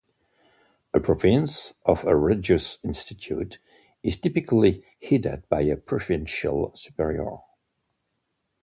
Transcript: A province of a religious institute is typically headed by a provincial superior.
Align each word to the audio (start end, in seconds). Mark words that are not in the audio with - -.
A 0.95 0.99
province 0.99 1.75
of 1.85 2.03
a 2.05 2.15
religious 2.17 2.79
institute 2.83 3.59
is 4.01 4.17
typically 4.17 4.83
headed 4.99 5.47
by 5.47 5.61
a 5.61 5.77
provincial 5.77 6.75
superior. 6.75 7.37